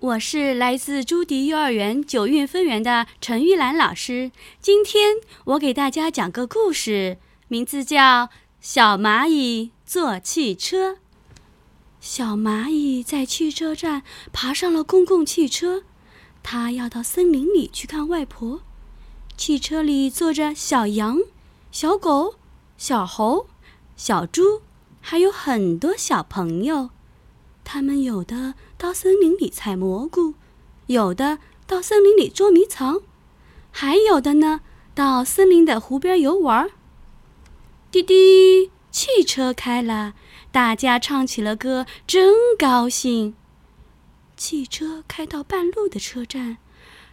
[0.00, 4.32] 我是来自朱迪幼儿园九韵分园的陈玉兰老师。
[4.58, 7.98] 今天我给大家讲个故事，名字叫
[8.62, 10.92] 《小蚂蚁坐汽车》。
[12.00, 14.02] 小蚂蚁在汽车站
[14.32, 15.82] 爬上了公共汽车，
[16.42, 18.62] 它要到森林里去看外婆。
[19.36, 21.18] 汽车里坐着小羊、
[21.70, 22.36] 小狗、
[22.78, 23.48] 小猴、
[23.96, 24.62] 小猪，
[25.02, 26.88] 还有很多小朋友。
[27.72, 30.34] 他们有的到森林里采蘑菇，
[30.88, 33.00] 有的到森林里捉迷藏，
[33.70, 36.68] 还有的呢到森林的湖边游玩。
[37.92, 40.14] 滴滴，汽车开了，
[40.50, 43.36] 大家唱起了歌，真高兴。
[44.36, 46.58] 汽车开到半路的车站，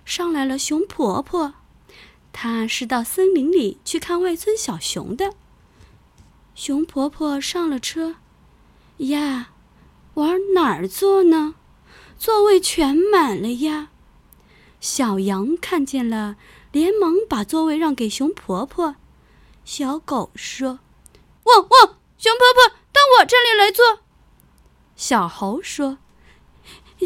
[0.05, 1.53] 上来了熊婆婆，
[2.33, 5.35] 她是到森林里去看外孙小熊的。
[6.55, 8.15] 熊婆婆上了车，
[8.97, 9.49] 呀。
[10.17, 11.53] 往哪儿坐呢？
[12.17, 13.89] 座位全满了呀！
[14.79, 16.37] 小羊看见了，
[16.71, 18.95] 连忙把座位让给熊婆婆。
[19.63, 20.79] 小狗说
[21.45, 21.97] ：“汪汪！
[22.17, 23.99] 熊婆婆到我这里来坐。”
[24.97, 25.99] 小猴说：“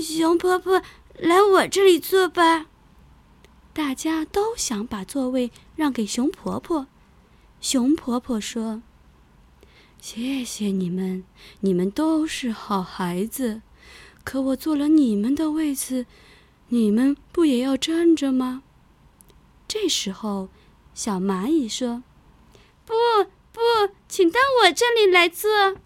[0.02, 0.82] 熊婆婆
[1.18, 2.68] 来我这里坐吧。”
[3.74, 6.88] 大家都想把座位让给熊婆婆。
[7.60, 8.82] 熊婆婆说。
[10.02, 11.24] 谢谢你们，
[11.60, 13.62] 你们都是好孩子。
[14.24, 16.08] 可我坐了你们的位子，
[16.70, 18.64] 你们不也要站着吗？
[19.68, 20.50] 这时候，
[20.96, 22.02] 小蚂蚁说
[22.84, 22.94] ：“不
[23.52, 23.60] 不，
[24.10, 25.78] 请到我这里来坐。”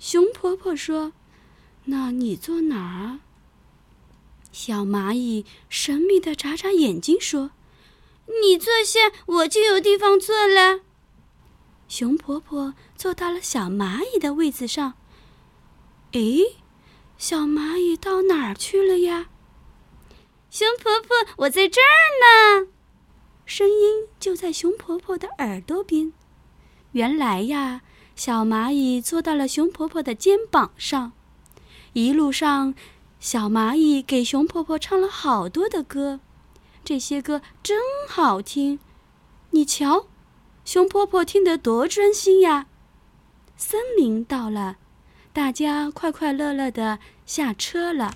[0.00, 1.12] 熊婆婆说
[1.84, 3.20] ：“那你坐哪儿？”
[4.50, 7.50] 小蚂蚁神秘的眨眨眼睛说
[8.42, 10.80] ：“你坐下，我就有地方坐了。”
[11.90, 14.94] 熊婆婆坐到了小蚂蚁的位子上。
[16.12, 16.58] 诶，
[17.18, 19.26] 小蚂蚁到哪儿去了呀？
[20.50, 22.68] 熊婆婆，我在这儿呢。
[23.44, 26.12] 声音就在熊婆婆的耳朵边。
[26.92, 27.80] 原来呀，
[28.14, 31.10] 小蚂蚁坐到了熊婆婆的肩膀上。
[31.94, 32.72] 一路上，
[33.18, 36.20] 小蚂蚁给熊婆婆唱了好多的歌，
[36.84, 38.78] 这些歌真好听。
[39.50, 40.06] 你瞧。
[40.70, 42.68] 熊婆婆听得多专心呀！
[43.56, 44.76] 森林到了，
[45.32, 48.14] 大家快快乐乐的下车了。